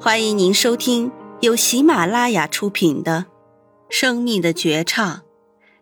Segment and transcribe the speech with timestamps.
[0.00, 3.26] 欢迎您收听由喜马拉雅出品的
[3.88, 5.18] 《生命的绝唱》，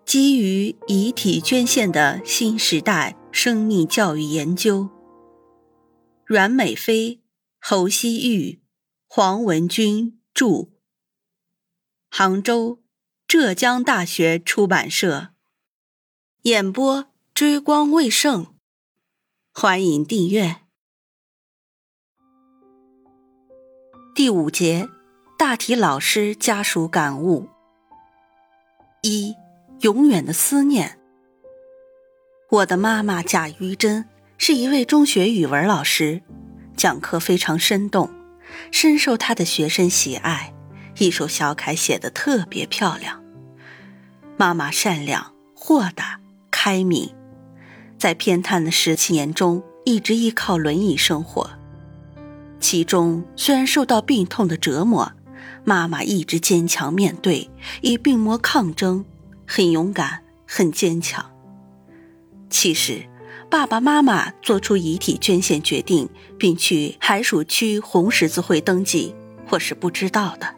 [0.04, 4.88] 基于遗体捐献的新时代生命教育研究。
[6.24, 7.20] 阮美飞、
[7.60, 8.60] 侯希玉、
[9.08, 10.68] 黄文军著，
[12.08, 12.80] 杭州
[13.26, 15.30] 浙江大学出版社。
[16.42, 18.54] 演播：追光未盛。
[19.52, 20.61] 欢迎订阅。
[24.14, 24.90] 第五节，
[25.38, 27.48] 大体老师家属感悟：
[29.00, 29.34] 一、
[29.80, 30.98] 永远的思念。
[32.50, 34.04] 我的妈妈贾玉珍
[34.36, 36.20] 是一位中学语文老师，
[36.76, 38.10] 讲课非常生动，
[38.70, 40.52] 深受她的学生喜爱。
[40.98, 43.24] 一首小楷写得特别漂亮。
[44.36, 47.14] 妈妈善良、豁达、开明，
[47.98, 51.61] 在偏瘫的十七年中，一直依靠轮椅生活。
[52.62, 55.12] 其中虽然受到病痛的折磨，
[55.64, 57.50] 妈妈一直坚强面对，
[57.82, 59.04] 与病魔抗争，
[59.44, 61.28] 很勇敢，很坚强。
[62.48, 63.02] 其实，
[63.50, 69.12] 爸爸妈妈做出遗体捐献决定，并去海曙区红十字会登记，
[69.50, 70.54] 我是不知道的。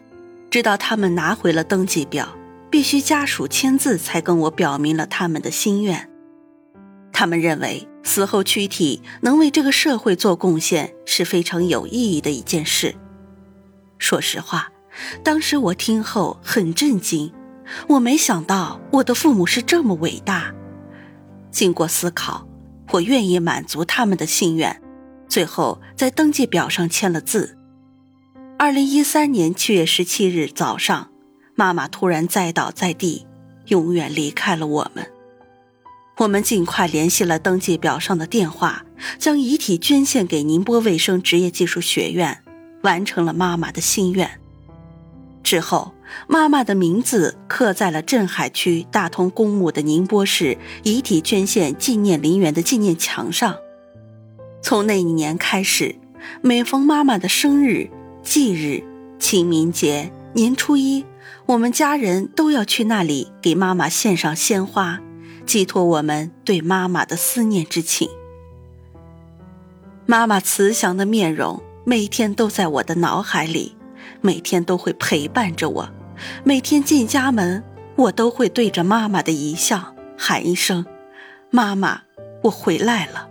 [0.51, 2.29] 直到他们拿回了登记表，
[2.70, 6.09] 必须家属签字，才跟我表明了他们的心愿。
[7.12, 7.89] 他们认为。
[8.05, 12.95] 死后躯体能为这个社会做贡献是非常有意义的一件事。
[13.99, 14.71] 说实话，
[15.25, 17.33] 当时我听后很震惊，
[17.89, 20.55] 我没想到我的父母是这么伟大。
[21.51, 22.47] 经过思考，
[22.91, 24.83] 我愿意满足他们的心愿，
[25.27, 27.57] 最后在登记表上签了字。
[28.59, 31.11] 二零一三年七月十七日早上，
[31.55, 33.27] 妈妈突然栽倒在地，
[33.69, 35.11] 永远离开了我们。
[36.19, 38.84] 我们尽快联系了登记表上的电话，
[39.19, 42.43] 将遗体捐献给宁波卫生职业技术学院，
[42.83, 44.31] 完成了妈妈的心愿。
[45.42, 45.92] 之后，
[46.29, 53.57] 妈妈的名字刻在了镇海区大通公墓的宁波市遗体捐献纪念陵园的纪念墙上。
[54.63, 55.96] 从那一年开始，
[56.41, 57.91] 每逢妈妈的生日、
[58.23, 58.85] 忌日、
[59.19, 61.05] 清明节、年初一，
[61.46, 65.01] 我们家人都要去那里给妈妈献上鲜花。
[65.47, 68.09] 寄托我们对妈妈的思念之情。
[70.07, 73.77] 妈妈慈祥的面容每天都在我的脑海里，
[74.21, 75.89] 每天都会陪伴着我。
[76.45, 77.65] 每天进家门，
[77.97, 80.85] 我都会对着妈妈的遗像喊一声
[81.51, 82.03] ：“妈妈，
[82.43, 83.29] 我回来了。”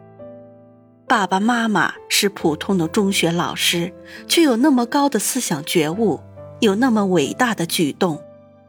[1.08, 3.94] 爸爸妈妈是普通的中学老师，
[4.28, 6.20] 却有那么高的思想觉悟，
[6.60, 8.22] 有那么伟大的举动，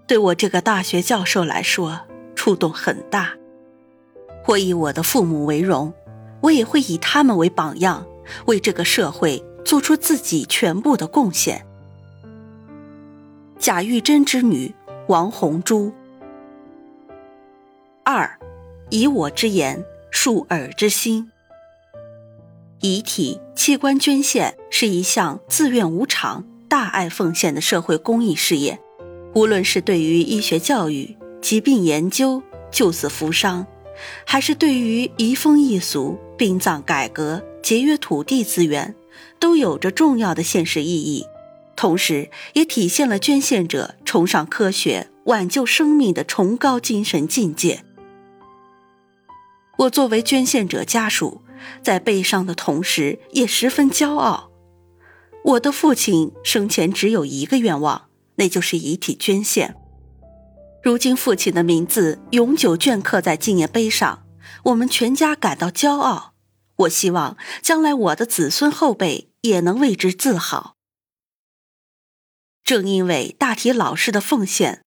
[0.06, 2.02] 对我这个大学教授来说。
[2.44, 3.32] 触动很大，
[4.46, 5.94] 我以我的父母为荣，
[6.42, 8.06] 我也会以他们为榜样，
[8.44, 11.64] 为这个社会做出自己全部的贡献。
[13.58, 14.74] 贾玉珍之女
[15.06, 15.90] 王红珠。
[18.02, 18.38] 二，
[18.90, 21.30] 以我之言述尔之心。
[22.80, 28.78] 遗体器官捐献是一项自愿无偿、大爱奉献的社会公益事业，
[29.34, 31.16] 无论是对于医学教育。
[31.44, 33.66] 疾病研究、救死扶伤，
[34.24, 38.94] 还是对于移风易俗、殡葬改革、节约土地资源，
[39.38, 41.26] 都有着重要的现实意义，
[41.76, 47.84] 同时也体现了捐献者崇尚科学、挽救生命的崇高精神境界。
[49.80, 51.42] 我作为捐献者家属，
[51.82, 54.50] 在悲伤的同时，也十分骄傲。
[55.44, 58.06] 我的父亲生前只有一个愿望，
[58.36, 59.76] 那就是遗体捐献。
[60.84, 64.26] 如今，父亲的名字永久镌刻在纪念碑上，
[64.64, 66.34] 我们全家感到骄傲。
[66.76, 70.74] 我希望将来我的子孙后辈也能为之自豪。
[72.62, 74.82] 正因为大体老师的奉献，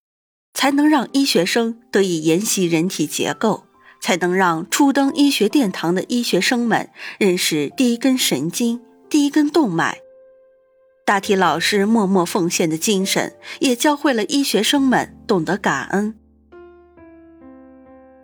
[0.53, 3.65] 才能让医学生得以研习人体结构，
[3.99, 8.79] 才能让初登医学殿堂的医学生们认识第一根神经、
[9.09, 9.97] 第一根动脉。
[11.07, 16.13] 大体老师默默奉献的精神，也教会了医学生们懂得感恩。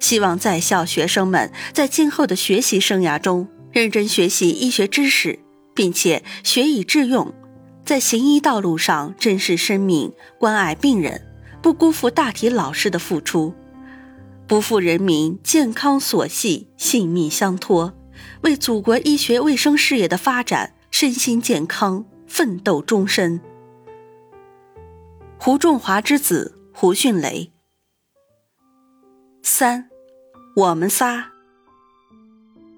[0.01, 5.39] 希望在校学生们在今后的学习生涯中，认真学习医学知识，
[5.74, 7.33] 并且学以致用，
[7.85, 11.25] 在行医道路上珍视生命，关爱病人，
[11.62, 13.53] 不辜负大体老师的付出，
[14.45, 17.94] 不负人民健康所系，性命相托，
[18.41, 22.03] 为祖国医学卫生事业的发展身心健康。
[22.33, 23.39] 奋斗终身。
[25.38, 27.51] 胡仲华之子胡迅雷。
[29.44, 29.88] 三，
[30.56, 31.27] 我们仨，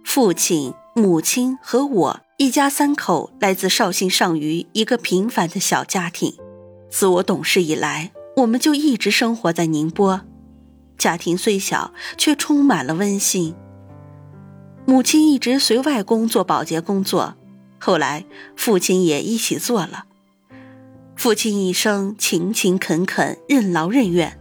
[0.04, 6.36] 父亲、母亲和我一家三口来自绍兴上虞一个平凡的小家庭。
[6.90, 10.20] 自我懂事以来，我们就一直生活在宁波。
[10.98, 13.56] 家庭虽小，却充满了温馨。
[14.86, 17.38] 母亲一直随外公做保洁工作，
[17.86, 20.06] 后来父亲也一起做了。
[21.16, 24.40] 父亲一生勤勤恳恳、任劳任怨，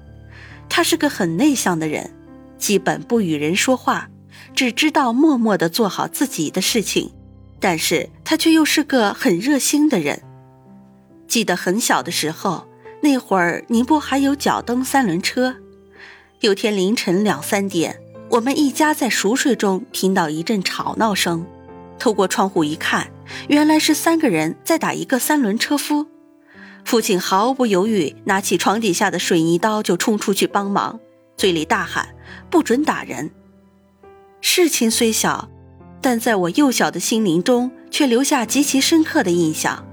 [0.71, 2.11] 他是个很内向的人，
[2.57, 4.09] 基本不与人说话，
[4.55, 7.13] 只知道默默地做好自己的事情。
[7.61, 10.23] 但是他却又是个很热心的人。
[11.29, 12.67] 记得很小的时候，
[13.03, 15.57] 那会儿宁波还有脚蹬三轮车。
[16.41, 18.01] 有天凌晨两三点，
[18.31, 21.45] 我们一家在熟睡中听到一阵吵闹声，
[21.99, 23.11] 透过窗户一看，
[23.49, 26.07] 原来是三个人在打一个三轮车夫。
[26.85, 31.01] 父亲毫不犹豫，拿起床底下的水泥刀就冲出去帮忙，
[31.37, 32.15] 嘴里大喊
[32.51, 33.31] ：“不准打人！”
[34.43, 35.49] 事情虽小，
[36.03, 39.87] 但在我幼小的心灵中却留下极其深刻的印象。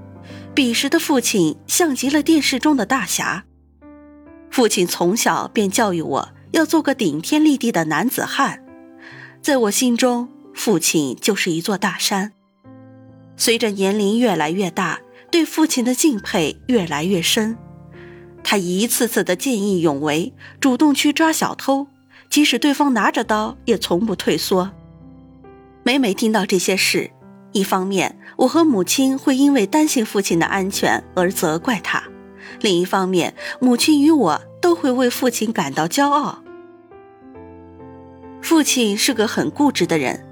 [0.54, 3.44] 彼时的父亲像极了电视中的大侠。
[4.50, 8.62] 父亲从小便教育我要做个顶天立地的男子汉，
[9.40, 12.32] 在我心中，父亲就是一座大山。
[13.42, 15.00] 随着年龄越来越大。
[15.28, 17.56] 对父亲的敬佩越来越深，
[18.44, 21.88] 他一次次的见义勇为，主动去抓小偷，
[22.30, 24.70] 即使对方拿着刀，也从不退缩。
[25.82, 27.10] 每每听到这些事，
[27.50, 32.04] 一方面我和母亲会因为担心父亲的安全而责怪他，
[32.60, 36.44] 另一方面母亲与我都会为父亲感到骄傲。
[38.40, 40.24] 父亲是个很固执的人，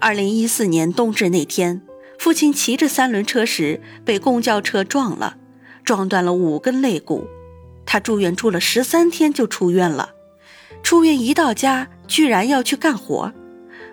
[0.00, 1.82] 二零一四年冬至那天。
[2.26, 5.36] 父亲骑着三轮车时被公交车撞了，
[5.84, 7.24] 撞断了五根肋骨。
[7.86, 10.10] 他住院住了十三天就出院了。
[10.82, 13.32] 出院一到家，居然要去干活，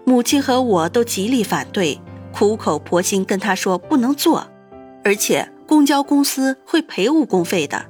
[0.04, 2.02] 母亲和我都极力反对，
[2.34, 4.50] 苦口婆心跟他说不能做，
[5.04, 7.86] 而且公交公司会赔误工费的。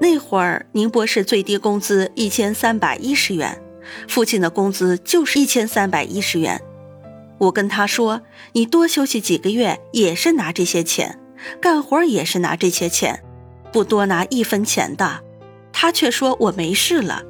[0.00, 3.62] 那会儿宁波市最低工资一千三百一十元，
[4.08, 6.60] 父亲的工资就是一千三百一十元。
[7.42, 8.22] 我跟他说
[8.54, 11.18] ：“你多休息几个月也是拿这些钱，
[11.60, 13.24] 干活也是拿这些钱，
[13.72, 15.24] 不多拿一分钱的。”
[15.72, 17.22] 他却说我没事了，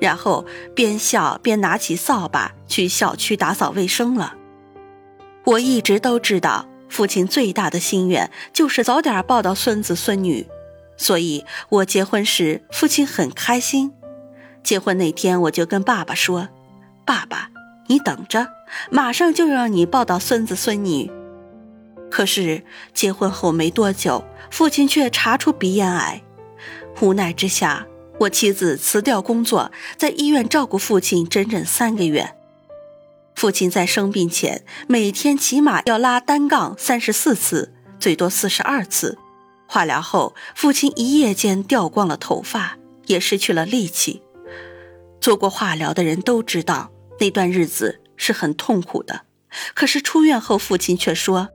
[0.00, 0.44] 然后
[0.74, 4.34] 边笑边拿起扫把去小区打扫卫生了。
[5.44, 10.48] 我一直都知道，父亲最大的心愿就是早点抱到孙子孙女，
[10.96, 13.92] 所以我结婚时父亲很开心。
[14.64, 16.48] 结婚那天，我就跟爸爸说
[17.06, 17.50] ：“爸爸。”
[17.90, 18.46] 你等着，
[18.88, 21.10] 马上就让你抱到孙子孙女。
[22.08, 22.62] 可是
[22.94, 26.22] 结婚后没多久，父亲却查出鼻咽癌。
[27.00, 27.88] 无奈之下，
[28.20, 32.36] 我妻子辞掉工作，在医院照顾父亲整整三个月。
[33.34, 39.18] 父亲在生病前，每天起码要拉单杠三十四次，最多四十二次。
[39.66, 44.22] 化疗后，父亲一夜间掉光了头发，也失去了力气。
[45.20, 46.92] 做过化疗的人都知道。
[47.20, 49.26] 那段日子是很痛苦的，
[49.74, 51.50] 可是出院后，父亲却说：“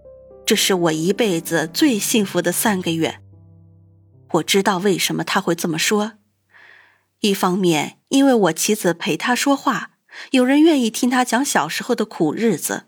[0.45, 3.19] 这是我一辈子最幸福的三个月。”
[4.33, 6.13] 我知道为什么他会这么说。
[7.21, 9.93] 一方面，因为我妻子陪他说话，
[10.29, 12.83] 有人愿意听他讲小时候的苦日子；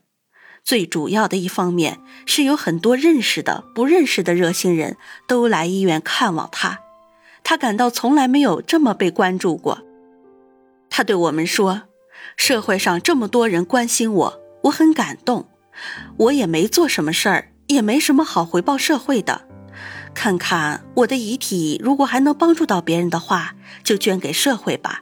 [0.63, 4.97] 最主要的一方面是有很多认识的、不认识的热心人
[5.27, 6.81] 都来医院看望他，
[7.43, 9.79] 他感到从来没有这么被关注过。
[10.91, 11.87] 他对我们说。
[12.36, 15.48] 社会上这么多人关心我，我很感动。
[16.17, 19.48] 我也没做什么事儿，也没什么好回报社会的。
[20.13, 25.01] 看看我的遗体，如果还能帮助到别人的话，就捐给社会吧。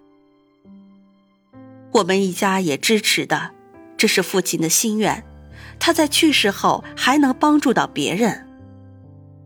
[1.94, 3.51] 我们一家也支持的，
[3.96, 5.24] 这是父亲的心愿。
[5.79, 8.46] 他在去世后还能帮助到别人。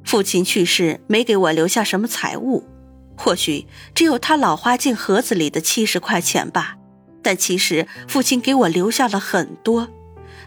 [0.03, 2.67] 父亲去世没给我留下什么财物，
[3.15, 6.78] 或许只有他老花镜盒子里的七十块钱吧。
[7.21, 9.89] 但其实，父亲给我留下了很多，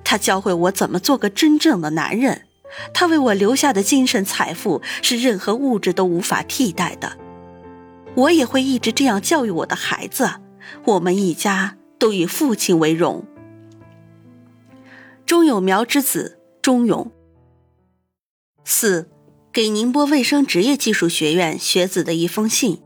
[0.03, 2.47] 他教会我怎么做个真正的男人，
[2.95, 7.19] 他为我留下的精神财富是任何物质都无法替代的。
[8.15, 10.31] 我也会一直这样教育我的孩子，
[10.85, 13.27] 我们一家都以父亲为荣。
[15.27, 17.13] 钟有苗之子钟勇。
[18.65, 19.09] 四，
[19.53, 22.83] 给宁波卫生职业技术学院学子的一封信。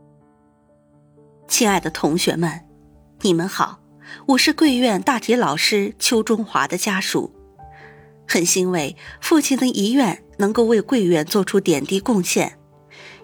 [1.47, 2.66] 亲爱的同学们。
[3.23, 3.79] 你们好，
[4.27, 7.33] 我是贵院大体老师邱中华的家属，
[8.27, 12.59] 很欣慰父亲的遗愿能够为贵院做出点滴贡献，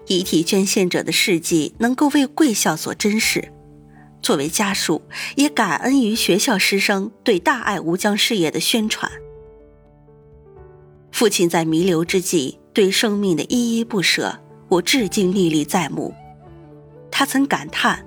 [0.08, 3.52] 遗体捐献者的事迹能够为贵校所珍视。
[4.20, 5.02] 作为家属，
[5.36, 9.10] 也感恩于学校师生对大爱无疆事业的宣传。
[11.12, 16.12] 父亲在弥留之际对生命的依依不舍，我至今历历在目。
[17.12, 18.04] 他曾感叹：“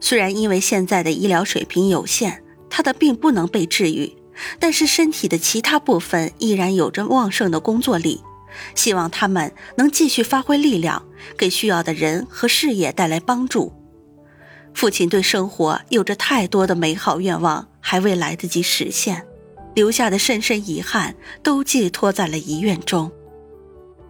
[0.00, 4.16] 虽然因为现在的医疗水平有限，他的病不能被治愈，
[4.58, 8.22] 但是身体的其他部分依然有着旺盛的工作力。
[8.74, 11.04] 希望他们能继续发挥力量，
[11.36, 13.72] 给需要的人和事业带来帮助。”
[14.74, 19.26] 父亲对生活有着太多的美好愿望，还未来得及实现。
[19.74, 21.14] 留下的深深遗憾
[21.44, 23.10] 都寄托在了遗愿中。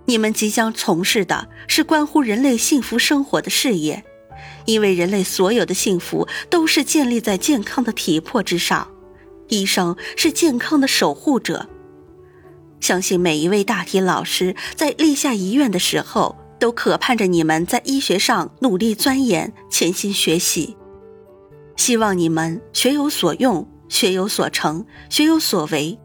[0.07, 4.03] 你们即将从事的是关乎人类幸福生活的事业，
[4.65, 8.89] 因为人类所有的幸福都是建立在健康的体魄之上。
[9.49, 11.69] 医生是健康的守护者。
[12.81, 20.77] 相信每一位大体老师在立下遗愿的时候，都渴盼着你们在医学上努力钻研，潜心学习。
[21.77, 23.69] 希望你们学有所用。
[23.91, 25.99] 学有所成，学有所为，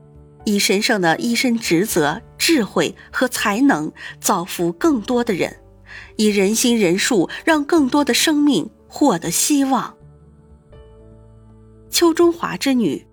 [0.43, 5.55] 以神圣的医生职责、智慧和才能造福更多的人，
[6.17, 9.95] 以人心人数让更多的生命获得希望。
[11.89, 13.05] 邱中华之女。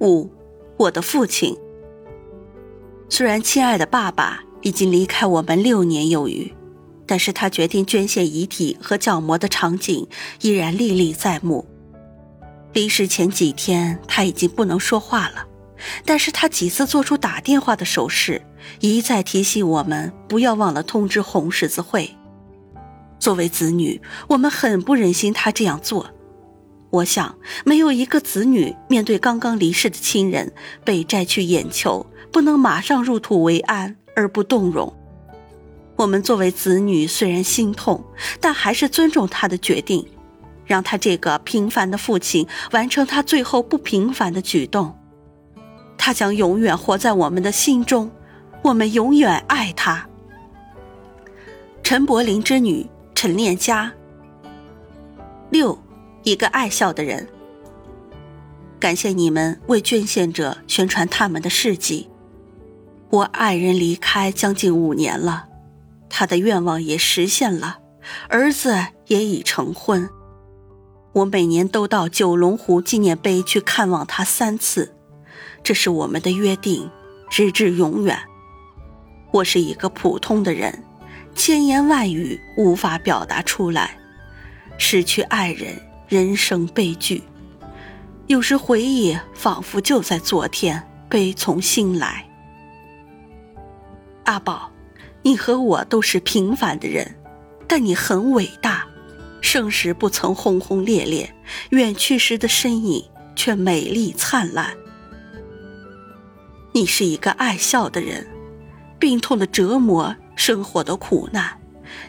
[0.00, 0.30] 五，
[0.76, 1.56] 我的父亲。
[3.08, 6.52] 虽然亲爱的爸爸已经离开我们六年有余，
[7.06, 10.06] 但是他决定捐献遗体和角膜的场景
[10.40, 11.66] 依然历历在目。
[12.72, 15.44] 离世前几天，他已经不能说话了，
[16.04, 18.42] 但是他几次做出打电话的手势，
[18.80, 22.16] 一再提醒我们不要忘了通知红十字会。
[23.18, 26.10] 作为子女，我们很不忍心他这样做。
[26.90, 30.52] 我想，没有一个子女面对刚刚离世的亲人
[30.84, 34.92] 被摘去眼球，不能马上入土为安而不动容。
[35.96, 38.02] 我们作为子女，虽然心痛，
[38.40, 40.06] 但还是尊重他的决定。
[40.66, 44.96] 让他这个平凡的父亲完成他最后不平凡的举动，
[46.02, 48.10] 他将永远活在我们的心中，
[48.62, 50.08] 我们永远爱他。
[51.82, 53.92] 陈柏霖之女陈念佳。
[55.50, 55.78] 六，
[56.22, 57.28] 一个爱笑的人。
[58.78, 62.08] 感谢你们为捐献者宣传他们的事迹。
[63.10, 65.48] 我爱人离开将近五年了，
[66.08, 67.80] 他的愿望也实现了，
[68.30, 68.74] 儿子
[69.08, 70.08] 也已成婚。
[71.12, 74.94] 我每年都到九龙湖纪念碑去看望他三次，
[75.62, 76.90] 这是我们的约定，
[77.30, 78.18] 直至永远。
[79.32, 80.82] 我是一个普通的人，
[81.34, 83.96] 千言万语无法表达出来。
[84.78, 87.22] 失去爱人，人生悲剧。
[88.26, 92.28] 有时回忆仿佛就在昨天，悲从心来。
[94.24, 94.70] 阿宝，
[95.22, 97.16] 你和我都是平凡的人，
[97.68, 98.86] 但你很伟大。
[99.40, 101.34] 生时不曾轰轰烈烈，
[101.70, 104.74] 远去时的身影却美丽灿烂。
[106.72, 108.26] 你是一个爱笑的人，
[108.98, 111.58] 病痛的折磨，生活的苦难，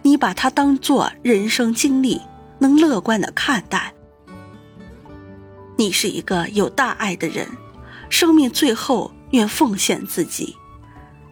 [0.03, 2.21] 你把它当做人生经历，
[2.59, 3.93] 能乐观的看待。
[5.77, 7.47] 你是一个有大爱的人，
[8.07, 10.55] 生命最后愿奉献自己。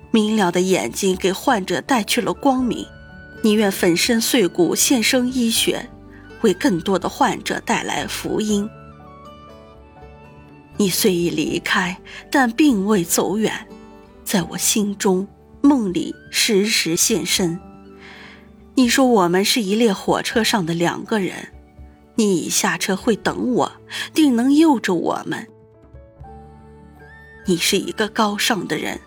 [0.09, 2.83] 明了的眼睛给患者带去了光明。
[3.43, 5.88] 你愿粉身碎骨献身医学，
[6.41, 8.67] 为更多的患者带来福音。
[10.79, 12.00] 你虽已离开，
[12.31, 13.67] 但并未走远，
[14.24, 15.27] 在我心中、
[15.59, 17.59] 梦里时时现身。
[18.75, 21.50] 你说我们是一列火车上的两个人，
[22.15, 23.69] 你已下车会等我，
[24.13, 25.45] 定能佑着我们。
[27.45, 29.01] 你是一个高尚的人，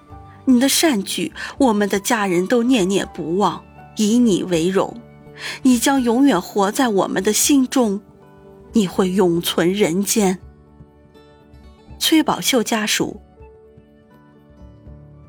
[0.45, 3.64] 你的善举，我们的家人都念念不忘。
[3.97, 5.00] 以你为荣，
[5.62, 8.02] 你将永远活在我们的心中，
[8.75, 10.38] 你会永存人间。
[12.02, 13.23] 崔宝秀家属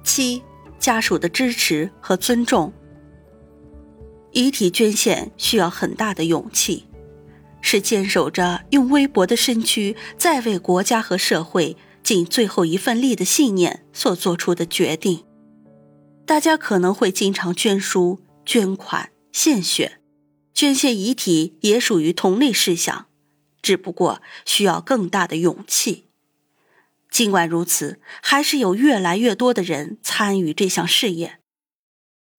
[0.03, 0.41] 七
[0.79, 2.73] 家属的支持和尊重。
[4.31, 6.87] 遗体捐献需要很大的勇气，
[7.61, 15.23] 是坚守着用微薄的身躯再为国家和社会尽最后一份力的信念所做出的决定。
[16.25, 18.21] 大家可能会经常捐书。
[18.47, 19.99] 捐款、献血、
[20.55, 23.05] 捐献遗体也属于同类事项，
[23.61, 26.07] 只不过需要更大的勇气。
[27.13, 31.37] 尽管如此，还是有越来越多的人参与这项事业。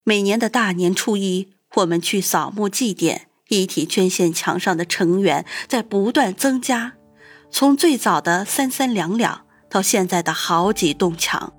[0.02, 6.94] 每年的大年初一，我们去扫墓祭奠，遗体捐献墙上的成员在不断增加，
[7.52, 11.52] 从最早的三三两两，到现在的好几栋墙。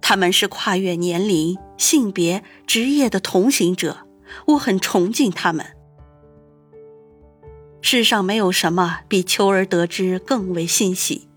[0.00, 4.06] 他们是跨越年龄、性别、职业的同行者，
[4.46, 5.76] 我很崇敬他们。
[7.82, 11.28] 世上没有什么比求而得之更为欣喜。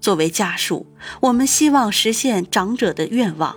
[0.00, 0.86] 作为家属，
[1.20, 3.56] 我们希望实现长者的愿望，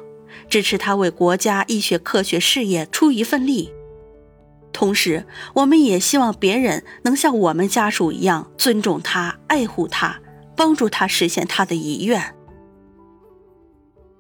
[0.50, 3.74] 支持他为国家医学科学事业出一份力。
[4.74, 10.20] 同时，我们也希望别人能像我们家属一样尊重他、爱护他，
[10.56, 12.36] 帮助他实现他的遗愿。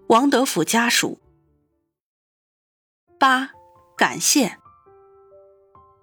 [0.08, 1.20] 王德福家属
[3.18, 3.51] 八，
[3.98, 4.58] 感谢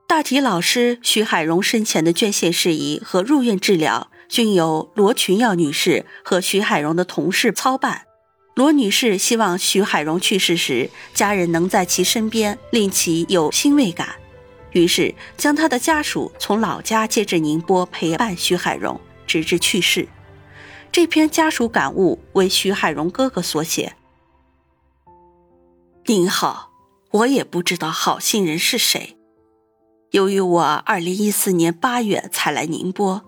[0.08, 4.10] 大体老师徐海荣生前的捐献事宜和入院治疗。
[4.28, 8.02] 均由罗群耀女士和徐海荣的同事操办。
[8.54, 14.16] 罗女士希望徐海荣去世时，家人能在其身边，令其有欣慰感，
[14.72, 20.08] 于是将他的家属从老家接至宁波陪伴徐海荣，直至去世。
[20.90, 23.94] 这篇家属感悟为徐海荣哥哥所写。
[26.06, 26.70] 您好，
[27.12, 29.16] 我也不知道好心人是谁。
[30.10, 33.27] 由于我二零一四年八月才来宁波。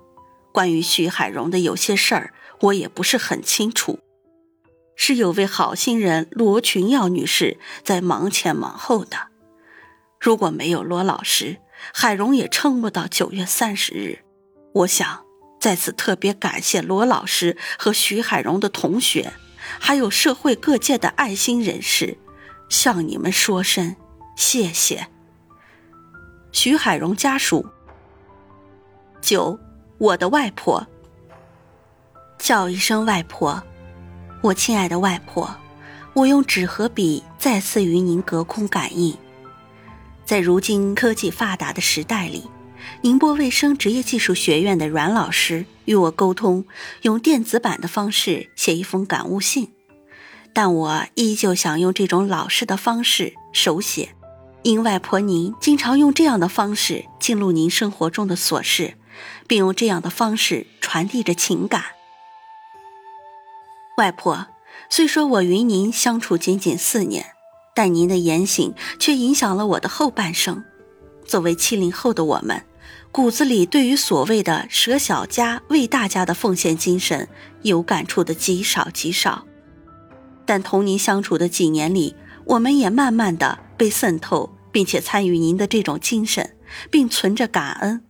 [0.52, 4.00] 关于徐海荣的有些事儿，我也不是很清楚。
[4.96, 9.28] 是有位好心人罗群耀女士在忙前忙后的。
[10.20, 11.56] 如果没有罗老师，
[11.94, 14.18] 海荣也撑不到九月三十日。
[14.74, 15.24] 我想
[15.58, 19.32] 在此特别感谢罗老师和徐海荣的同学，
[19.78, 22.18] 还有社会各界的爱心人士，
[22.68, 23.96] 向你们说声
[24.36, 25.06] 谢谢。
[26.52, 27.64] 徐海荣家属
[29.22, 29.58] 九。
[30.00, 30.86] 我的外婆，
[32.38, 33.62] 叫一声外婆，
[34.40, 35.54] 我亲爱的外婆，
[36.14, 39.14] 我用纸和笔再次与您隔空感应。
[40.24, 42.44] 在如今科技发达的时代里，
[43.02, 46.64] 宁波卫生职业技术学院的阮老师与我沟通，
[47.02, 49.70] 用电子版的方式写一封感悟信，
[50.54, 54.14] 但我依旧想用这种老式的方式手写，
[54.62, 58.94] 因外婆您经常用这样的方式记录您生活中的琐事。
[59.50, 61.86] 并用这样的方式传递着情感。
[63.96, 64.46] 外婆，
[64.88, 67.32] 虽说我与您相处仅仅四年，
[67.74, 70.62] 但您的言行却影响了我的后半生。
[71.26, 72.64] 作为七零后的我们，
[73.10, 77.28] 骨子里对于所谓的“舍小家为大家”的奉献精神，
[77.62, 79.44] 有感触的极少极少。
[80.46, 86.56] 但同您相处的几年里，我们也慢慢的被渗透，并且参与您的这种精神，
[86.88, 88.04] 并存着感恩。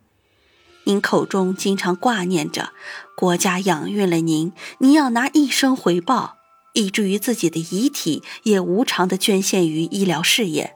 [0.90, 2.70] 您口中经常挂念着
[3.14, 6.38] 国家养育了您，您要拿一生回报，
[6.72, 10.74] 以至于自己的遗体也无偿的捐献于医疗事业。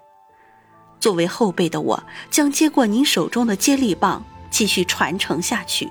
[1.01, 5.91] 作为后辈的我，将接过您手中的接力棒，继续传承下去。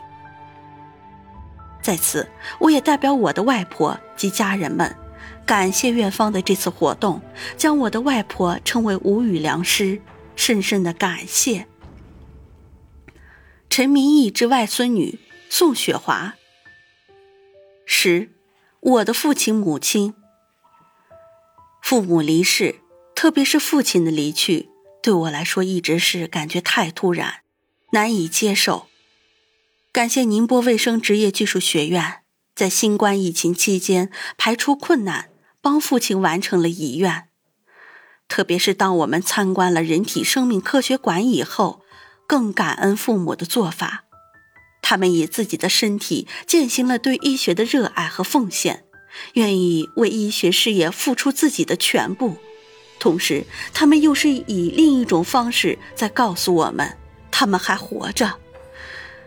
[1.81, 2.25] 在此，
[2.59, 4.95] 我也代表我的外婆及家人们，
[5.45, 7.21] 感谢院方的这次活动，
[7.57, 10.01] 将我的外婆称为无语良师，
[10.37, 11.67] 深深的感谢。
[13.75, 15.17] 陈明义之外孙女
[15.49, 16.35] 宋雪华。
[17.87, 18.29] 十，
[18.79, 20.13] 我的父亲母亲。
[21.81, 22.81] 父母离世，
[23.15, 24.69] 特别是父亲的离去，
[25.01, 27.41] 对我来说一直是感觉太突然，
[27.93, 28.85] 难以接受。
[29.91, 32.19] 感谢宁波卫生职业技术学院
[32.53, 35.31] 在新冠疫情期间排除困难，
[35.61, 37.27] 帮父亲完成了遗愿。
[38.27, 41.82] 特别是当我们参观了人体生命科学馆以后。
[42.27, 44.05] 更感恩父母的做法，
[44.81, 48.85] 他们以自己的身体践行了对医学的热爱和奉献，
[49.33, 52.37] 愿意为医学事业付出自己的全部。
[52.99, 56.97] 同时，他们又是以另一种方式在告诉我们，
[57.31, 58.33] 他们还活着。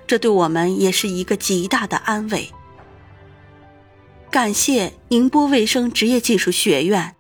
[0.06, 2.50] 这对我们也是一个极大的安慰。
[4.30, 7.16] 感谢宁波卫生职业技术学院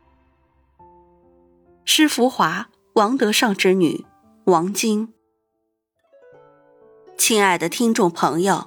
[1.84, 4.04] 施福华、王德尚之女
[4.44, 5.15] 王晶。
[7.18, 8.66] 亲爱的听众朋友，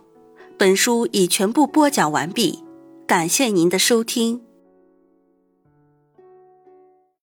[0.57, 2.59] 本书已全部播讲完毕，
[3.07, 4.41] 感谢您的收听。